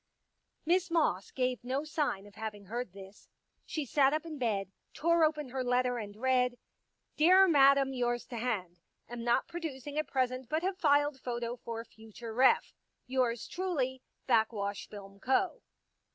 [0.65, 3.29] Miss Moss gave no sign of having heard this.
[3.67, 8.37] She sat up in bed, tore open her letter and read:*' Dear Madam, Yours to
[8.37, 8.79] hand.
[9.07, 12.73] Am not producing at present, but have filed photo for future ref.
[13.05, 15.61] Yours truly, Backwash Film Co."